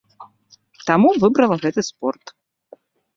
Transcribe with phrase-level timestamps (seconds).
[0.87, 2.23] Таму выбрала гэты спорт.